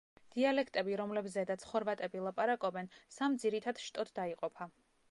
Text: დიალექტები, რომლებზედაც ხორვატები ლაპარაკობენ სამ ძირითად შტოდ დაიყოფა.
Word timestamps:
დიალექტები, 0.35 0.95
რომლებზედაც 1.01 1.67
ხორვატები 1.73 2.25
ლაპარაკობენ 2.29 2.91
სამ 3.19 3.39
ძირითად 3.47 3.85
შტოდ 3.87 4.13
დაიყოფა. 4.23 4.73